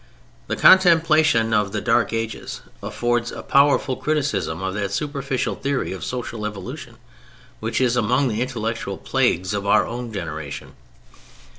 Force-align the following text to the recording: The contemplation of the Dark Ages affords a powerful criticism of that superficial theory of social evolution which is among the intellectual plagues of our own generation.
The 0.47 0.55
contemplation 0.55 1.53
of 1.53 1.73
the 1.73 1.79
Dark 1.79 2.11
Ages 2.11 2.61
affords 2.81 3.31
a 3.31 3.43
powerful 3.43 3.95
criticism 3.95 4.59
of 4.63 4.73
that 4.73 4.89
superficial 4.91 5.53
theory 5.53 5.91
of 5.93 6.03
social 6.03 6.47
evolution 6.47 6.95
which 7.59 7.79
is 7.79 7.95
among 7.95 8.27
the 8.27 8.41
intellectual 8.41 8.97
plagues 8.97 9.53
of 9.53 9.67
our 9.67 9.85
own 9.85 10.11
generation. 10.11 10.73